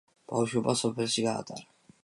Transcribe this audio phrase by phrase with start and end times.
[0.31, 1.67] ბავშვობა სოფელში გაატარა.